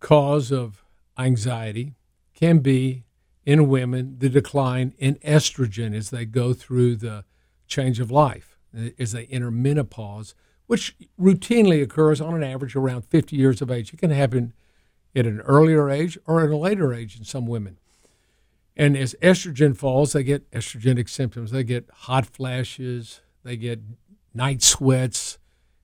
cause 0.00 0.50
of 0.50 0.82
anxiety 1.18 1.94
can 2.32 2.60
be 2.60 3.04
in 3.44 3.68
women 3.68 4.16
the 4.18 4.30
decline 4.30 4.94
in 4.96 5.16
estrogen 5.16 5.94
as 5.94 6.08
they 6.08 6.24
go 6.24 6.54
through 6.54 6.96
the 6.96 7.24
change 7.66 8.00
of 8.00 8.10
life, 8.10 8.56
eh, 8.74 8.90
as 8.98 9.12
they 9.12 9.26
enter 9.26 9.50
menopause, 9.50 10.34
which 10.66 10.96
routinely 11.20 11.82
occurs 11.82 12.18
on 12.18 12.34
an 12.34 12.42
average 12.42 12.74
around 12.74 13.02
50 13.02 13.36
years 13.36 13.60
of 13.60 13.70
age. 13.70 13.92
It 13.92 13.98
can 13.98 14.10
happen 14.10 14.54
at 15.14 15.26
an 15.26 15.40
earlier 15.40 15.90
age 15.90 16.18
or 16.26 16.44
at 16.44 16.50
a 16.50 16.56
later 16.56 16.92
age 16.92 17.16
in 17.18 17.24
some 17.24 17.46
women. 17.46 17.78
And 18.76 18.96
as 18.96 19.14
estrogen 19.20 19.76
falls, 19.76 20.12
they 20.12 20.22
get 20.22 20.50
estrogenic 20.52 21.08
symptoms. 21.08 21.50
They 21.50 21.64
get 21.64 21.88
hot 21.92 22.26
flashes, 22.26 23.20
they 23.42 23.56
get 23.56 23.80
night 24.32 24.62
sweats, 24.62 25.38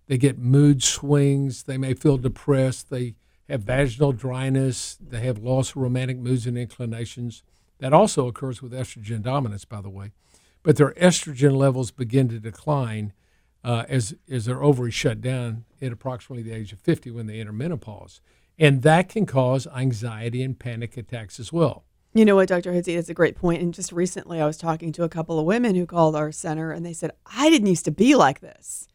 they 0.07 0.19
get 0.19 0.39
mood 0.39 0.83
swings, 0.83 1.65
they 1.65 1.79
may 1.79 1.95
feel 1.95 2.17
depressed, 2.17 2.91
they 2.91 3.15
have 3.49 3.63
vaginal 3.63 4.13
dryness, 4.13 4.97
they 4.97 5.21
have 5.21 5.39
loss 5.39 5.71
of 5.71 5.77
romantic 5.77 6.19
moods 6.19 6.47
and 6.47 6.57
inclinations. 6.57 7.43
That 7.79 7.93
also 7.93 8.27
occurs 8.27 8.63
with 8.63 8.73
estrogen 8.73 9.23
dominance, 9.23 9.65
by 9.65 9.81
the 9.81 9.91
way. 9.91 10.13
But 10.63 10.77
their 10.77 10.93
estrogen 10.93 11.57
levels 11.57 11.91
begin 11.91 12.29
to 12.29 12.41
decline 12.41 13.13
uh, 13.63 13.85
as, 13.89 14.15
as 14.31 14.47
their 14.47 14.63
ovaries 14.63 14.95
shut 14.95 15.21
down 15.21 15.65
at 15.83 15.93
approximately 15.93 16.43
the 16.43 16.57
age 16.57 16.73
of 16.73 16.81
50 16.81 17.11
when 17.11 17.27
they 17.27 17.41
enter 17.41 17.53
menopause. 17.53 18.21
And 18.59 18.83
that 18.83 19.09
can 19.09 19.27
cause 19.27 19.67
anxiety 19.67 20.43
and 20.43 20.59
panic 20.59 20.97
attacks 20.97 21.39
as 21.39 21.53
well. 21.53 21.85
You 22.15 22.25
know 22.25 22.37
what, 22.37 22.49
Dr. 22.49 22.73
Hotze, 22.73 22.95
that's 22.95 23.11
a 23.11 23.15
great 23.15 23.37
point. 23.37 23.61
And 23.61 23.75
just 23.75 23.93
recently, 23.93 24.41
I 24.41 24.47
was 24.47 24.57
talking 24.57 24.91
to 24.93 25.05
a 25.05 25.09
couple 25.09 25.39
of 25.39 25.45
women 25.45 25.75
who 25.75 25.85
called 25.85 26.17
our 26.17 26.33
center 26.33 26.73
and 26.73 26.85
they 26.85 26.95
said, 26.95 27.11
I 27.27 27.51
didn't 27.51 27.67
used 27.67 27.85
to 27.85 27.91
be 27.91 28.15
like 28.15 28.41
this. 28.41 28.89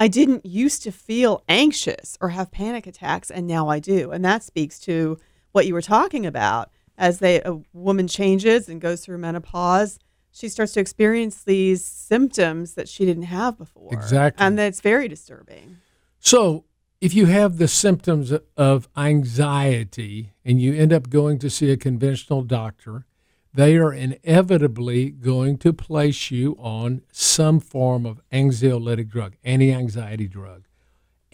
I 0.00 0.08
didn't 0.08 0.46
used 0.46 0.82
to 0.84 0.90
feel 0.90 1.44
anxious 1.48 2.16
or 2.20 2.30
have 2.30 2.50
panic 2.50 2.86
attacks, 2.86 3.30
and 3.30 3.46
now 3.46 3.68
I 3.68 3.78
do. 3.78 4.10
And 4.10 4.24
that 4.24 4.42
speaks 4.42 4.80
to 4.80 5.18
what 5.52 5.66
you 5.66 5.74
were 5.74 5.82
talking 5.82 6.26
about. 6.26 6.70
As 6.98 7.18
they, 7.18 7.40
a 7.42 7.60
woman 7.72 8.08
changes 8.08 8.68
and 8.68 8.80
goes 8.80 9.04
through 9.04 9.18
menopause, 9.18 9.98
she 10.32 10.48
starts 10.48 10.72
to 10.72 10.80
experience 10.80 11.44
these 11.44 11.84
symptoms 11.84 12.74
that 12.74 12.88
she 12.88 13.04
didn't 13.04 13.24
have 13.24 13.58
before. 13.58 13.92
Exactly. 13.92 14.44
And 14.44 14.58
that's 14.58 14.80
very 14.80 15.08
disturbing. 15.08 15.76
So, 16.18 16.64
if 17.02 17.14
you 17.14 17.26
have 17.26 17.58
the 17.58 17.66
symptoms 17.66 18.32
of 18.56 18.88
anxiety 18.96 20.34
and 20.44 20.62
you 20.62 20.72
end 20.72 20.92
up 20.92 21.10
going 21.10 21.36
to 21.40 21.50
see 21.50 21.68
a 21.72 21.76
conventional 21.76 22.42
doctor, 22.42 23.06
they 23.52 23.76
are 23.76 23.92
inevitably 23.92 25.10
going 25.10 25.58
to 25.58 25.72
place 25.72 26.30
you 26.30 26.56
on 26.60 27.02
some 27.10 27.58
form 27.58 28.06
of 28.06 28.20
anxiolytic 28.30 29.08
drug, 29.08 29.34
anti 29.42 29.72
anxiety 29.72 30.28
drug, 30.28 30.68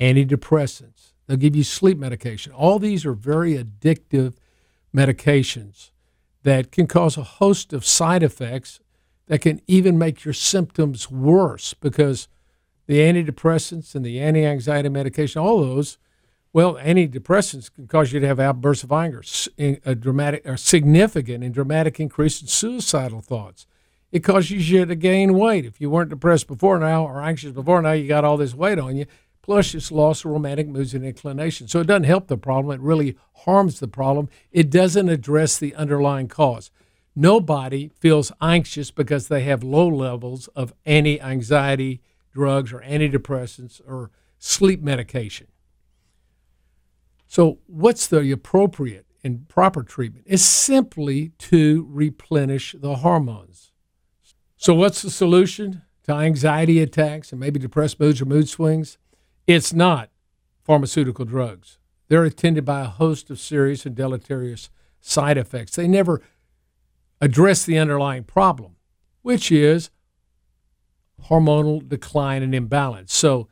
antidepressants. 0.00 1.12
They'll 1.26 1.36
give 1.36 1.54
you 1.54 1.64
sleep 1.64 1.98
medication. 1.98 2.54
All 2.54 2.78
these 2.78 3.04
are 3.04 3.12
very 3.12 3.52
addictive 3.52 4.36
medications 4.96 5.90
that 6.44 6.72
can 6.72 6.86
cause 6.86 7.18
a 7.18 7.22
host 7.22 7.74
of 7.74 7.84
side 7.84 8.22
effects 8.22 8.80
that 9.26 9.42
can 9.42 9.60
even 9.66 9.98
make 9.98 10.24
your 10.24 10.32
symptoms 10.32 11.10
worse 11.10 11.74
because 11.74 12.26
the 12.88 13.00
antidepressants 13.00 13.94
and 13.94 14.04
the 14.04 14.18
anti 14.18 14.44
anxiety 14.44 14.88
medication, 14.88 15.40
all 15.40 15.60
those, 15.60 15.98
well, 16.54 16.74
antidepressants 16.76 17.72
can 17.72 17.86
cause 17.86 18.12
you 18.12 18.18
to 18.18 18.26
have 18.26 18.40
outbursts 18.40 18.82
of 18.82 18.90
anger, 18.90 19.22
a 19.58 19.94
dramatic, 19.94 20.44
a 20.46 20.56
significant 20.56 21.44
and 21.44 21.54
dramatic 21.54 22.00
increase 22.00 22.40
in 22.40 22.48
suicidal 22.48 23.20
thoughts. 23.20 23.66
It 24.10 24.20
causes 24.20 24.70
you 24.70 24.86
to 24.86 24.94
gain 24.96 25.34
weight. 25.34 25.66
If 25.66 25.82
you 25.82 25.90
weren't 25.90 26.08
depressed 26.08 26.46
before 26.46 26.78
now 26.78 27.04
or 27.04 27.20
anxious 27.22 27.52
before 27.52 27.82
now, 27.82 27.92
you 27.92 28.08
got 28.08 28.24
all 28.24 28.38
this 28.38 28.54
weight 28.54 28.78
on 28.78 28.96
you, 28.96 29.04
plus 29.42 29.74
it's 29.74 29.92
loss 29.92 30.24
of 30.24 30.30
romantic 30.30 30.66
moods 30.66 30.94
and 30.94 31.04
inclinations. 31.04 31.70
So 31.70 31.80
it 31.80 31.86
doesn't 31.86 32.04
help 32.04 32.28
the 32.28 32.38
problem. 32.38 32.80
It 32.80 32.82
really 32.82 33.18
harms 33.44 33.80
the 33.80 33.88
problem. 33.88 34.30
It 34.50 34.70
doesn't 34.70 35.10
address 35.10 35.58
the 35.58 35.74
underlying 35.74 36.28
cause. 36.28 36.70
Nobody 37.14 37.90
feels 38.00 38.32
anxious 38.40 38.90
because 38.90 39.28
they 39.28 39.42
have 39.42 39.62
low 39.62 39.88
levels 39.88 40.48
of 40.56 40.72
anti 40.86 41.20
anxiety 41.20 42.00
drugs 42.32 42.72
or 42.72 42.80
antidepressants 42.80 43.80
or 43.86 44.10
sleep 44.38 44.82
medication. 44.82 45.48
So, 47.26 47.58
what's 47.66 48.06
the 48.06 48.30
appropriate 48.30 49.06
and 49.22 49.48
proper 49.48 49.82
treatment? 49.82 50.24
Is 50.26 50.44
simply 50.44 51.32
to 51.38 51.86
replenish 51.90 52.74
the 52.78 52.96
hormones. 52.96 53.72
So, 54.56 54.74
what's 54.74 55.02
the 55.02 55.10
solution 55.10 55.82
to 56.08 56.14
anxiety 56.14 56.80
attacks 56.80 57.32
and 57.32 57.40
maybe 57.40 57.60
depressed 57.60 58.00
moods 58.00 58.20
or 58.20 58.24
mood 58.24 58.48
swings, 58.48 58.96
it's 59.46 59.74
not 59.74 60.10
pharmaceutical 60.64 61.26
drugs. 61.26 61.78
They're 62.08 62.24
attended 62.24 62.64
by 62.64 62.80
a 62.80 62.86
host 62.86 63.28
of 63.30 63.38
serious 63.38 63.84
and 63.84 63.94
deleterious 63.94 64.70
side 65.00 65.36
effects. 65.36 65.76
They 65.76 65.86
never 65.86 66.22
address 67.20 67.64
the 67.64 67.78
underlying 67.78 68.24
problem, 68.24 68.76
which 69.20 69.52
is 69.52 69.90
hormonal 71.24 71.86
decline 71.86 72.42
and 72.42 72.54
imbalance. 72.54 73.14
So, 73.14 73.48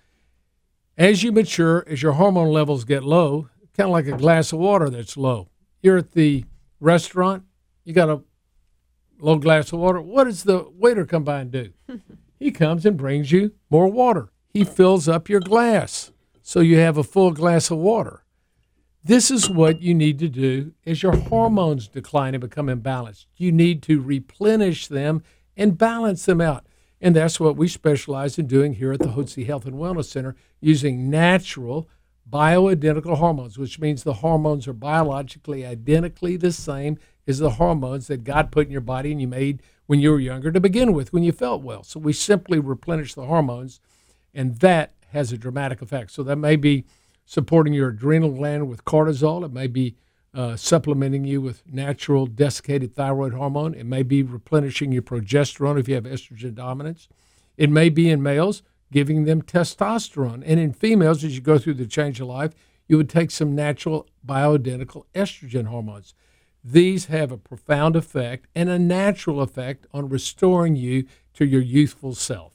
as 0.97 1.23
you 1.23 1.33
mature, 1.33 1.85
as 1.87 2.03
your 2.03 2.13
hormone 2.13 2.49
levels 2.49 2.85
get 2.85 3.05
low, 3.05 3.49
kind 3.77 3.89
of 3.89 3.93
like 3.93 4.07
a 4.07 4.17
glass 4.17 4.53
of 4.53 4.59
water 4.59 4.89
that's 4.89 5.17
low. 5.17 5.49
You're 5.83 5.99
at 5.99 6.13
the 6.13 6.45
restaurant, 6.81 7.45
you 7.85 7.93
got 7.93 8.09
a 8.09 8.23
low 9.19 9.37
glass 9.37 9.73
of 9.73 9.79
water. 9.79 10.01
What 10.01 10.25
does 10.25 10.45
the 10.45 10.67
waiter 10.73 11.05
come 11.05 11.25
by 11.25 11.41
and 11.41 11.51
do? 11.51 11.73
he 12.39 12.51
comes 12.51 12.87
and 12.87 12.97
brings 12.97 13.33
you 13.33 13.53
more 13.71 13.89
water. 13.89 14.31
He 14.49 14.65
fills 14.65 15.09
up 15.09 15.29
your 15.29 15.41
glass 15.41 16.13
so 16.43 16.61
you 16.61 16.79
have 16.79 16.97
a 16.97 17.03
full 17.03 17.33
glass 17.33 17.71
of 17.71 17.79
water. 17.79 18.25
This 19.05 19.31
is 19.31 19.49
what 19.49 19.83
you 19.83 19.95
need 19.95 20.19
to 20.19 20.29
do 20.29 20.73
as 20.85 21.03
your 21.03 21.15
hormones 21.15 21.87
decline 21.87 22.35
and 22.35 22.41
become 22.41 22.67
imbalanced. 22.67 23.27
You 23.37 23.53
need 23.53 23.83
to 23.85 24.01
replenish 24.01 24.89
them 24.89 25.23
and 25.57 25.79
balance 25.79 26.25
them 26.25 26.41
out. 26.41 26.67
And 27.01 27.15
that's 27.15 27.39
what 27.39 27.57
we 27.57 27.69
specialize 27.69 28.39
in 28.39 28.47
doing 28.47 28.75
here 28.75 28.93
at 28.93 29.01
the 29.01 29.09
Hotze 29.09 29.47
Health 29.47 29.67
and 29.67 29.77
Wellness 29.77 30.07
Center 30.07 30.35
using 30.61 31.11
natural 31.11 31.89
bioidentical 32.29 33.19
hormones, 33.19 33.59
which 33.59 33.79
means 33.79 34.03
the 34.03 34.15
hormones 34.15 34.67
are 34.67 34.73
biologically 34.73 35.65
identically 35.65 36.37
the 36.37 36.53
same 36.53 36.99
as 37.27 37.39
the 37.39 37.51
hormones 37.51 38.07
that 38.07 38.25
God 38.25 38.51
put 38.51 38.67
in 38.67 38.73
your 38.73 38.81
body 38.81 39.13
and 39.13 39.21
you 39.21 39.29
made 39.29 39.63
when 39.87 40.01
you 40.01 40.11
were 40.11 40.19
younger 40.19 40.51
to 40.51 40.61
begin 40.61 40.93
with, 40.93 41.13
when 41.13 41.23
you 41.23 41.33
felt 41.33 41.63
well. 41.63 41.83
So 41.83 42.01
we 42.01 42.13
simply 42.13 42.59
replenish 42.59 43.15
the 43.15 43.27
hormones, 43.27 43.81
and 44.35 44.57
that 44.61 44.95
has 45.11 45.33
a 45.33 45.39
dramatic 45.39 45.83
effect. 45.83 46.11
So 46.11 46.23
that 46.25 46.37
may 46.37 46.57
be 46.57 46.85
supporting 47.25 47.73
your 47.73 47.91
adrenal 47.91 48.31
gland 48.31 48.69
with 48.69 48.85
cortisol. 48.85 49.45
It 49.45 49.53
may 49.53 49.67
be 49.67 49.97
uh, 50.37 50.55
supplementing 50.55 51.25
you 51.25 51.41
with 51.41 51.63
natural 51.67 52.27
desiccated 52.27 52.95
thyroid 52.95 53.33
hormone. 53.33 53.73
It 53.73 53.87
may 53.87 54.03
be 54.03 54.23
replenishing 54.23 54.93
your 54.93 55.03
progesterone 55.03 55.81
if 55.81 55.89
you 55.89 55.95
have 55.95 56.05
estrogen 56.05 56.55
dominance. 56.55 57.09
It 57.57 57.71
may 57.71 57.89
be 57.89 58.11
in 58.11 58.23
males 58.23 58.63
giving 58.93 59.25
them 59.25 59.43
testosterone. 59.43 60.43
And 60.45 60.61
in 60.61 60.73
females, 60.73 61.25
as 61.25 61.35
you 61.35 61.41
go 61.41 61.59
through 61.59 61.75
the 61.75 61.87
change 61.87 62.21
of 62.21 62.29
life, 62.29 62.53
you 62.87 62.99
would 62.99 63.09
take 63.09 63.31
some 63.31 63.55
natural 63.55 64.07
bioidentical 64.25 65.07
estrogen 65.15 65.67
hormones. 65.67 66.15
These 66.63 67.07
have 67.07 67.33
a 67.33 67.39
profound 67.39 67.97
effect 67.97 68.47
and 68.55 68.69
a 68.69 68.79
natural 68.79 69.41
effect 69.41 69.87
on 69.93 70.09
restoring 70.09 70.77
you 70.77 71.07
to 71.35 71.47
your 71.47 71.63
youthful 71.63 72.15
self. 72.15 72.53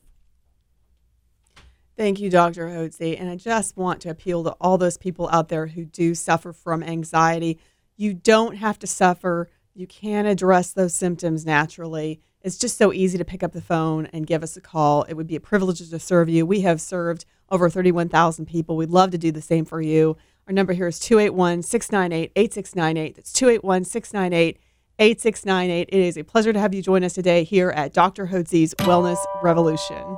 Thank 1.97 2.19
you, 2.19 2.29
Dr. 2.29 2.67
Hotze. 2.67 3.19
And 3.19 3.29
I 3.29 3.35
just 3.35 3.77
want 3.77 4.01
to 4.01 4.09
appeal 4.09 4.43
to 4.45 4.55
all 4.61 4.77
those 4.77 4.97
people 4.97 5.29
out 5.31 5.49
there 5.49 5.67
who 5.67 5.85
do 5.85 6.15
suffer 6.15 6.51
from 6.53 6.81
anxiety. 6.81 7.59
You 8.01 8.15
don't 8.15 8.55
have 8.55 8.79
to 8.79 8.87
suffer. 8.87 9.47
You 9.75 9.85
can 9.85 10.25
address 10.25 10.73
those 10.73 10.95
symptoms 10.95 11.45
naturally. 11.45 12.19
It's 12.41 12.57
just 12.57 12.75
so 12.75 12.91
easy 12.91 13.19
to 13.19 13.23
pick 13.23 13.43
up 13.43 13.51
the 13.51 13.61
phone 13.61 14.07
and 14.07 14.25
give 14.25 14.41
us 14.41 14.57
a 14.57 14.59
call. 14.59 15.03
It 15.03 15.13
would 15.13 15.27
be 15.27 15.35
a 15.35 15.39
privilege 15.39 15.87
to 15.87 15.99
serve 15.99 16.27
you. 16.27 16.43
We 16.43 16.61
have 16.61 16.81
served 16.81 17.25
over 17.51 17.69
31,000 17.69 18.47
people. 18.47 18.75
We'd 18.75 18.89
love 18.89 19.11
to 19.11 19.19
do 19.19 19.31
the 19.31 19.39
same 19.39 19.65
for 19.65 19.83
you. 19.83 20.17
Our 20.47 20.53
number 20.53 20.73
here 20.73 20.87
is 20.87 20.97
281 20.97 21.61
698 21.61 22.31
8698. 22.35 23.15
That's 23.17 23.33
281 23.33 23.83
698 23.83 24.57
8698. 24.97 25.89
It 25.95 26.01
is 26.03 26.17
a 26.17 26.23
pleasure 26.23 26.53
to 26.53 26.59
have 26.59 26.73
you 26.73 26.81
join 26.81 27.03
us 27.03 27.13
today 27.13 27.43
here 27.43 27.69
at 27.69 27.93
Dr. 27.93 28.25
Hotze's 28.25 28.73
Wellness 28.79 29.23
Revolution. 29.43 30.17